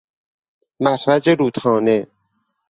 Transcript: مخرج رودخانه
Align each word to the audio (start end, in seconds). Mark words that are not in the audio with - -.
مخرج 0.79 1.29
رودخانه 1.29 2.07